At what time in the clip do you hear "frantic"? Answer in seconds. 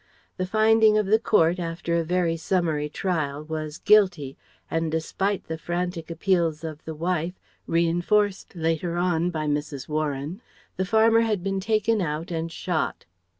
5.59-6.09